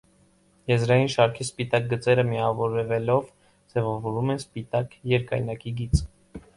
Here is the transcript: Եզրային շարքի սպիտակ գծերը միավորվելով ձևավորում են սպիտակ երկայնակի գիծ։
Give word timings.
Եզրային 0.69 1.11
շարքի 1.15 1.45
սպիտակ 1.47 1.85
գծերը 1.91 2.25
միավորվելով 2.31 3.31
ձևավորում 3.75 4.35
են 4.37 4.45
սպիտակ 4.49 5.01
երկայնակի 5.17 5.81
գիծ։ 5.83 6.09